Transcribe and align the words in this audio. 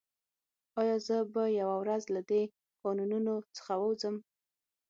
ایا 0.79 0.95
زه 1.07 1.17
به 1.33 1.43
یوه 1.59 1.75
ورځ 1.81 2.03
له 2.15 2.21
دې 2.29 2.43
کانونو 2.81 3.33
څخه 3.57 3.73
ووځم 3.79 4.15